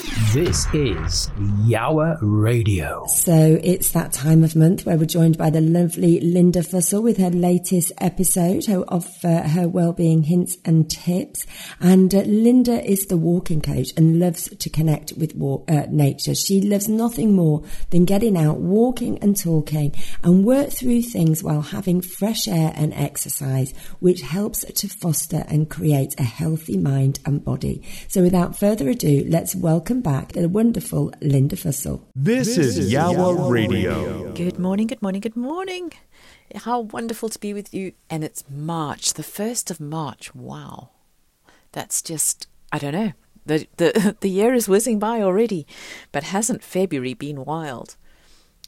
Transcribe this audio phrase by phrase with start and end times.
[0.00, 1.28] This is
[1.66, 3.04] Yowah Radio.
[3.06, 7.18] So it's that time of month where we're joined by the lovely Lynda Fussell with
[7.18, 11.44] her latest episode of uh, her well-being hints and tips.
[11.80, 16.34] And uh, Lynda is the walking coach and loves to connect with walk, uh, nature.
[16.34, 21.60] She loves nothing more than getting out, walking and talking and work through things while
[21.60, 27.44] having fresh air and exercise, which helps to foster and create a healthy mind and
[27.44, 27.82] body.
[28.08, 32.02] So without further ado, let's welcome back the wonderful Lynda Fussell.
[32.14, 34.32] This, this is Yowah Radio.
[34.32, 35.92] Good morning, good morning, good morning.
[36.54, 37.94] How wonderful to be with you.
[38.08, 40.32] And it's March, the 1st of March.
[40.32, 40.90] Wow.
[41.72, 43.12] That's just, I don't know.
[43.44, 45.66] The, the, the year is whizzing by already,
[46.12, 47.96] but hasn't February been wild?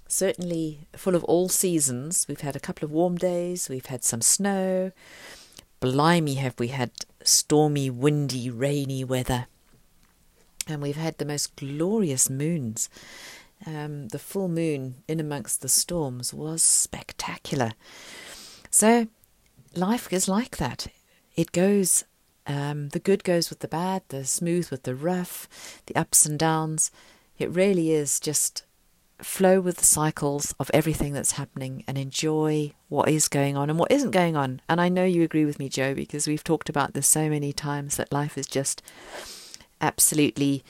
[0.08, 2.26] Certainly full of all seasons.
[2.28, 4.90] We've had a couple of warm days, we've had some snow.
[5.78, 6.90] Blimey, have we had
[7.22, 9.46] stormy, windy, rainy weather
[10.68, 12.88] and we've had the most glorious moons.
[13.66, 17.72] Um, the full moon in amongst the storms was spectacular.
[18.70, 19.06] So,
[19.76, 20.88] life is like that.
[21.36, 22.04] It goes,
[22.46, 25.48] um, the good goes with the bad, the smooth with the rough,
[25.86, 26.90] the ups and downs.
[27.38, 28.64] It really is just
[29.18, 33.78] flow with the cycles of everything that's happening and enjoy what is going on and
[33.78, 34.60] what isn't going on.
[34.68, 37.52] And I know you agree with me, Jo, because we've talked about this so many
[37.52, 38.82] times that life is just
[39.82, 40.64] absolutely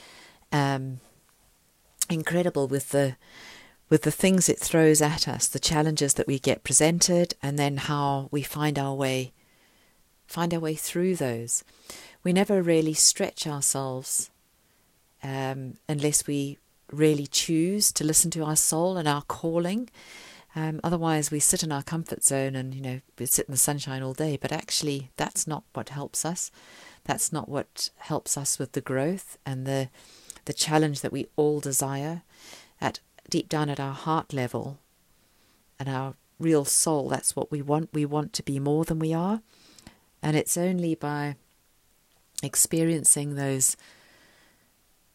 [0.50, 0.98] um,
[2.10, 3.16] incredible with the
[3.88, 7.76] with the things it throws at us, the challenges that we get presented, and then
[7.76, 9.32] how we find our way
[10.26, 11.62] find our way through those.
[12.24, 14.30] We never really stretch ourselves
[15.22, 16.58] um, unless we
[16.90, 19.90] really choose to listen to our soul and our calling.
[20.54, 23.58] Um, otherwise, we sit in our comfort zone and you know we sit in the
[23.58, 24.38] sunshine all day.
[24.40, 26.50] But actually, that's not what helps us.
[27.04, 29.88] That's not what helps us with the growth and the
[30.44, 32.22] the challenge that we all desire
[32.80, 32.98] at
[33.30, 34.78] deep down at our heart level
[35.78, 37.08] and our real soul.
[37.08, 37.90] That's what we want.
[37.92, 39.40] We want to be more than we are.
[40.22, 41.36] And it's only by
[42.42, 43.76] experiencing those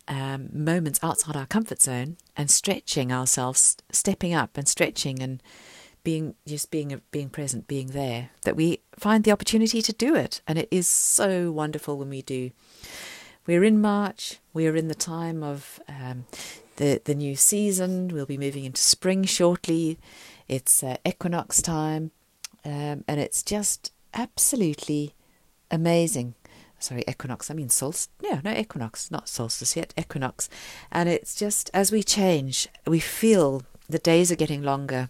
[0.07, 5.43] um, moments outside our comfort zone and stretching ourselves, stepping up and stretching and
[6.07, 10.39] being just being being present, being there, that we find the opportunity to do it,
[10.47, 12.51] and it is so wonderful when we do.
[13.45, 14.39] We're in March.
[14.53, 16.25] We are in the time of um,
[16.77, 18.07] the the new season.
[18.07, 19.99] We'll be moving into spring shortly.
[20.47, 22.11] It's uh, equinox time,
[22.63, 25.13] um, and it's just absolutely
[25.69, 26.35] amazing.
[26.79, 27.51] Sorry, equinox.
[27.51, 28.07] I mean solstice.
[28.23, 29.93] No, no equinox, not solstice yet.
[29.97, 30.47] Equinox,
[30.89, 35.09] and it's just as we change, we feel the days are getting longer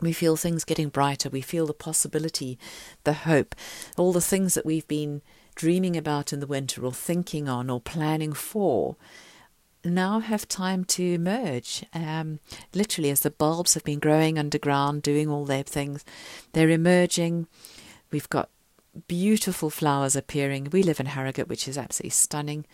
[0.00, 1.28] we feel things getting brighter.
[1.28, 2.58] We feel the possibility,
[3.04, 3.54] the hope,
[3.96, 5.22] all the things that we've been
[5.54, 8.96] dreaming about in the winter or thinking on or planning for
[9.84, 11.84] now have time to emerge.
[11.92, 12.40] Um,
[12.74, 16.04] literally, as the bulbs have been growing underground, doing all their things,
[16.52, 17.46] they're emerging.
[18.10, 18.48] We've got
[19.08, 20.68] beautiful flowers appearing.
[20.72, 22.64] We live in Harrogate, which is absolutely stunning,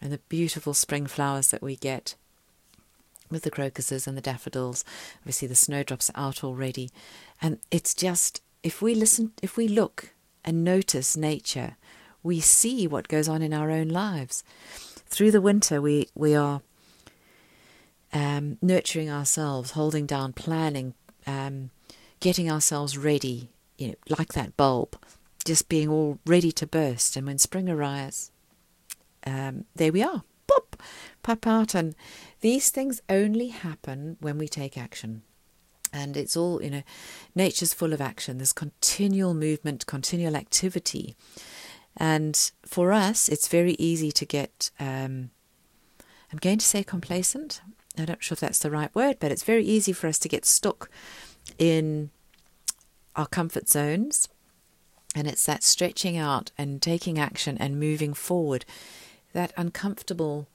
[0.00, 2.14] and the beautiful spring flowers that we get
[3.32, 4.84] with the crocuses and the daffodils.
[5.20, 6.90] Obviously, the snowdrops out already.
[7.40, 10.10] And it's just, if we listen, if we look
[10.44, 11.76] and notice nature,
[12.22, 14.44] we see what goes on in our own lives.
[15.06, 16.62] Through the winter, we, we are
[18.12, 20.94] um, nurturing ourselves, holding down, planning,
[21.26, 21.70] um,
[22.20, 24.96] getting ourselves ready, you know, like that bulb,
[25.44, 27.16] just being all ready to burst.
[27.16, 28.30] And when spring arrives,
[29.26, 30.22] um, there we are,
[31.24, 31.94] And
[32.40, 35.22] these things only happen when we take action.
[35.92, 36.82] And it's all, you know,
[37.34, 38.38] nature's full of action.
[38.38, 41.16] There's continual movement, continual activity.
[41.96, 45.30] And for us, it's very easy to get, um,
[46.32, 47.60] I'm going to say complacent.
[47.98, 50.28] I'm not sure if that's the right word, but it's very easy for us to
[50.28, 50.88] get stuck
[51.58, 52.10] in
[53.14, 54.28] our comfort zones.
[55.14, 58.64] And it's that stretching out and taking action and moving forward,
[59.34, 60.48] that uncomfortable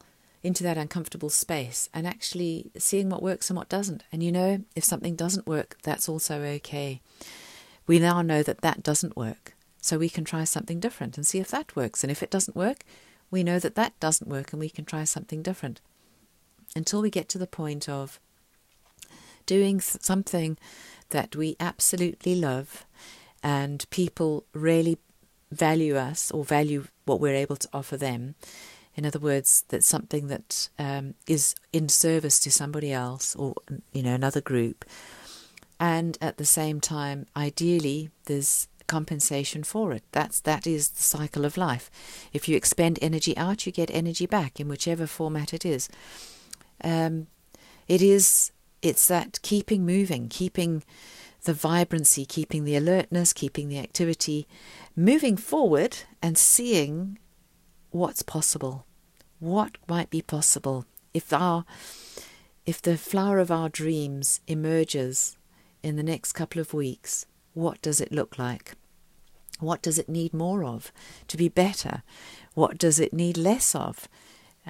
[0.47, 4.03] into that uncomfortable space and actually seeing what works and what doesn't.
[4.11, 7.01] And you know, if something doesn't work, that's also okay.
[7.85, 9.53] We now know that that doesn't work.
[9.81, 12.03] So we can try something different and see if that works.
[12.03, 12.83] And if it doesn't work,
[13.29, 15.81] we know that that doesn't work and we can try something different.
[16.75, 18.19] Until we get to the point of
[19.45, 20.57] doing something
[21.11, 22.85] that we absolutely love
[23.43, 24.97] and people really
[25.51, 28.35] value us or value what we're able to offer them.
[28.97, 33.53] In other words, that's something that um, is in service to somebody else or
[33.93, 34.83] you know another group,
[35.79, 40.03] and at the same time, ideally, there's compensation for it.
[40.11, 41.91] That's that is the cycle of life.
[42.33, 45.89] If you expend energy out, you get energy back in whichever format it is.
[46.83, 47.27] Um,
[47.87, 48.51] it is
[48.81, 50.83] it's that keeping moving, keeping
[51.43, 54.47] the vibrancy, keeping the alertness, keeping the activity,
[54.95, 57.19] moving forward and seeing
[57.97, 58.85] what's possible.
[59.39, 61.65] What might be possible if our
[62.65, 65.37] if the flower of our dreams emerges
[65.81, 68.73] in the next couple of weeks, what does it look like?
[69.59, 70.91] What does it need more of
[71.29, 72.03] to be better?
[72.55, 74.09] What does it need less of?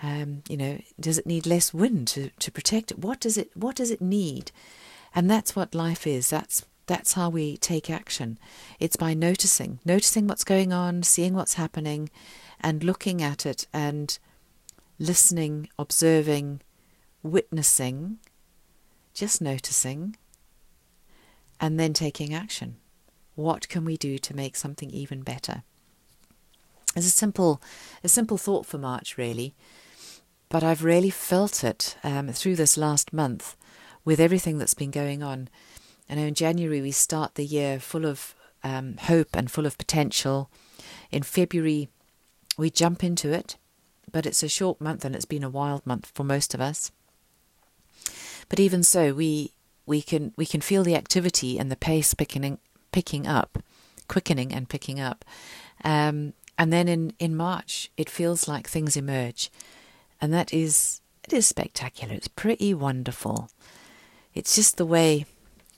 [0.02, 3.00] Um, you know, does it need less wind to, to protect it?
[3.00, 4.52] What does it What does it need?
[5.16, 6.30] And that's what life is.
[6.30, 8.38] That's that's how we take action.
[8.80, 12.10] It's by noticing, noticing what's going on, seeing what's happening,
[12.60, 14.18] and looking at it and
[15.00, 16.62] listening, observing,
[17.24, 18.20] witnessing,
[19.14, 20.16] just noticing,
[21.60, 22.78] and then taking action.
[23.36, 25.64] What can we do to make something even better?
[26.96, 27.62] It's a simple,
[28.04, 29.54] a simple thought for March, really,
[30.50, 33.56] but I've really felt it um, through this last month
[34.04, 35.50] with everything that's been going on.
[36.10, 38.34] I know in January we start the year full of
[38.64, 40.50] um, hope and full of potential.
[41.12, 41.90] In February
[42.58, 43.56] we jump into it,
[44.12, 46.92] but it's a short month and it's been a wild month for most of us.
[48.50, 49.52] But even so, we
[49.86, 52.58] we can we can feel the activity and the pace picking
[52.92, 53.60] picking up,
[54.08, 55.24] quickening and picking up.
[55.84, 59.52] Um, and then in, in March, it feels like things emerge,
[60.20, 62.14] and that is it is spectacular.
[62.14, 63.50] It's pretty wonderful.
[64.34, 65.26] It's just the way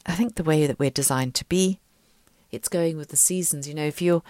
[0.05, 1.79] I think the way that we're designed to be.
[2.51, 3.67] It's going with the seasons.
[3.67, 4.23] You know, if you're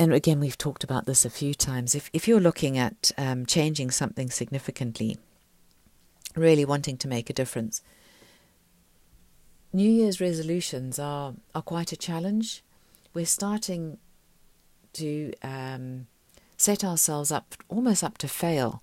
[0.00, 1.94] and again, we've talked about this a few times.
[1.94, 5.18] If if you're looking at um, changing something significantly,
[6.34, 7.82] really wanting to make a difference,
[9.74, 12.64] New Year's resolutions are are quite a challenge.
[13.12, 13.98] We're starting
[14.94, 16.06] to um,
[16.56, 18.82] set ourselves up almost up to fail.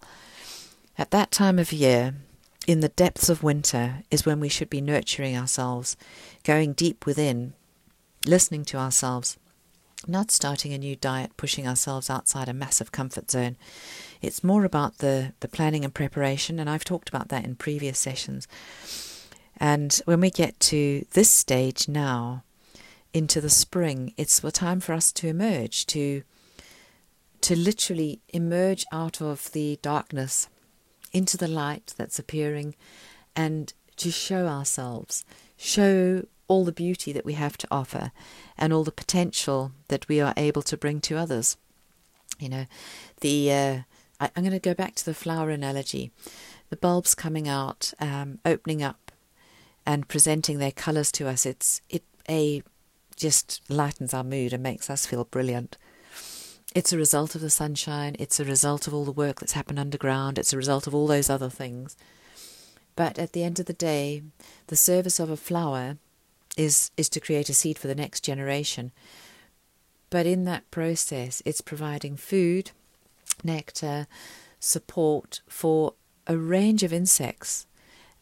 [1.00, 2.14] At that time of year,
[2.68, 5.98] in the depths of winter, is when we should be nurturing ourselves,
[6.44, 7.54] going deep within,
[8.24, 9.38] listening to ourselves,
[10.06, 13.58] not starting a new diet, pushing ourselves outside a massive comfort zone.
[14.22, 17.98] It's more about the, the planning and preparation, and I've talked about that in previous
[17.98, 18.48] sessions.
[19.58, 22.44] And when we get to this stage now,
[23.14, 26.24] into the spring, it's the time for us to emerge, to
[27.40, 30.50] to literally emerge out of the darkness
[31.14, 32.76] into the light that's appearing
[33.36, 35.24] and to show ourselves,
[35.56, 38.12] show all the beauty that we have to offer
[38.58, 41.58] and all the potential that we are able to bring to others.
[42.40, 42.66] You know,
[43.22, 43.80] the uh,
[44.20, 46.12] I, am going to go back to the flower analogy.
[46.70, 49.12] The bulbs coming out, um, opening up
[49.86, 52.62] and presenting their colours to us, it's it a
[53.16, 55.78] just lightens our mood and makes us feel brilliant.
[56.76, 58.16] It's a result of the sunshine.
[58.20, 60.38] It's a result of all the work that's happened underground.
[60.38, 61.98] It's a result of all those other things.
[62.96, 64.24] But at the end of the day,
[64.68, 65.98] the service of a flower
[66.58, 68.92] is is to create a seed for the next generation.
[70.10, 72.72] But in that process, it's providing food,
[73.44, 74.08] nectar,
[74.60, 75.94] support for
[76.26, 77.66] a range of insects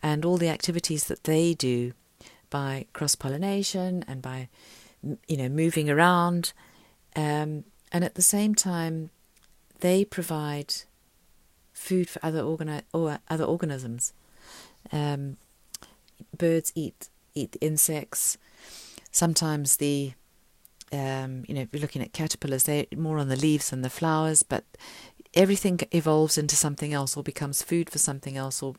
[0.03, 1.93] and all the activities that they do
[2.49, 4.47] by cross pollination and by
[5.27, 6.53] you know moving around
[7.15, 9.09] um, and at the same time
[9.79, 10.73] they provide
[11.73, 14.13] food for other organi- or other organisms
[14.91, 15.37] um,
[16.37, 18.37] birds eat eat insects
[19.11, 20.13] sometimes the
[20.91, 23.89] um, you know if you're looking at caterpillars they're more on the leaves than the
[23.89, 24.63] flowers but
[25.33, 28.75] everything evolves into something else or becomes food for something else or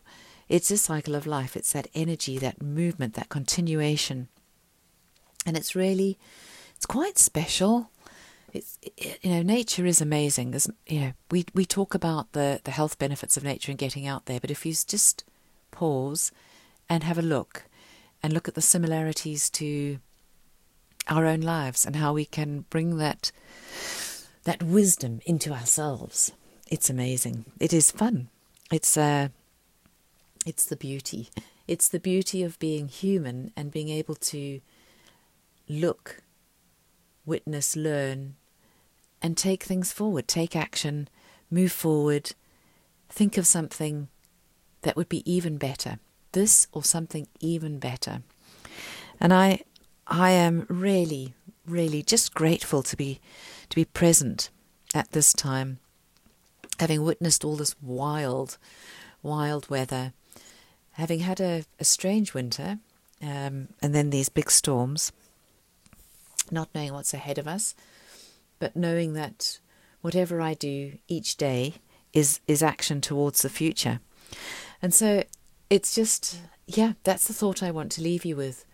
[0.49, 1.57] it's a cycle of life.
[1.57, 4.29] It's that energy, that movement, that continuation.
[5.45, 6.19] And it's really,
[6.77, 7.91] it's quite special.
[8.53, 8.79] It's,
[9.23, 10.53] you know, nature is amazing.
[10.53, 14.07] There's, you know, we, we talk about the, the health benefits of nature and getting
[14.07, 15.25] out there, but if you just
[15.71, 16.31] pause
[16.89, 17.65] and have a look
[18.27, 20.01] and look at the similarities to
[21.07, 23.31] our own lives and how we can bring that
[24.43, 26.33] that wisdom into ourselves.
[26.69, 27.45] It's amazing.
[27.61, 28.29] It is fun.
[28.73, 29.29] it's uh,
[30.45, 31.29] it's the beauty.
[31.69, 34.61] It's the beauty of being human and being able to
[35.69, 36.21] look,
[37.25, 38.35] witness, learn,
[39.23, 41.09] and take things forward, take action,
[41.49, 42.33] move forward,
[43.09, 44.09] think of something
[44.83, 46.01] that would be even better.
[46.33, 48.23] This or something even better.
[49.21, 49.61] And I
[50.07, 51.35] I am really,
[51.67, 53.21] really just grateful to be
[53.71, 54.51] to be present
[54.95, 55.79] at this time,
[56.79, 58.59] having witnessed all this wild,
[59.23, 60.13] wild weather,
[60.93, 62.79] having had a, a strange winter,
[63.21, 65.13] um, and then these big storms,
[66.51, 67.75] not knowing what's ahead of us,
[68.59, 69.59] but knowing that
[70.01, 71.75] whatever I do each day
[72.13, 74.01] is is action towards the future.
[74.81, 75.25] And so
[75.71, 78.65] it's just yeah, that's the thought I want to leave you with.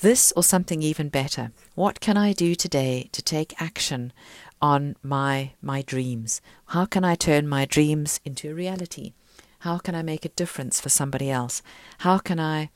[0.00, 1.52] This or something even better.
[1.74, 4.12] What can I do today to take action
[4.60, 6.40] on my my dreams?
[6.66, 9.12] How can I turn my dreams into a reality?
[9.60, 11.62] How can I make a difference for somebody else?
[11.98, 12.70] How can I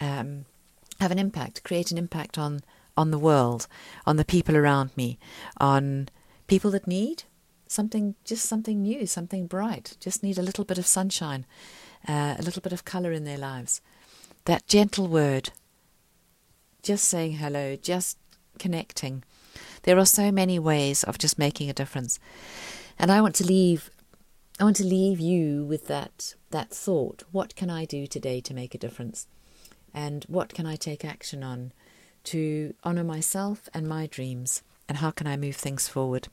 [0.00, 0.46] um,
[1.00, 2.60] have an impact, create an impact on
[2.96, 3.68] on the world,
[4.06, 5.18] on the people around me,
[5.58, 6.08] on
[6.48, 7.22] people that need
[7.68, 11.46] something, just something new, something bright, just need a little bit of sunshine,
[12.06, 13.80] uh, a little bit of colour in their lives.
[14.44, 15.50] That gentle word,
[16.82, 18.18] just saying hello, just
[18.58, 19.24] connecting.
[19.82, 22.18] There are so many ways of just making a difference.
[22.98, 23.90] And I want to leave
[24.60, 27.22] I want to leave you with that that thought.
[27.30, 29.26] What can I do today to make a difference?
[29.94, 31.72] And what can I take action on
[32.24, 34.62] to honor myself and my dreams?
[34.88, 36.28] And how can I move things forward?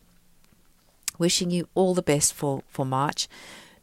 [1.20, 3.28] Wishing you all the best for, for March.